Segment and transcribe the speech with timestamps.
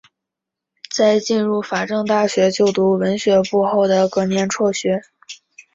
[0.89, 5.03] 在进入法政大学就读文学部后的隔年辍学。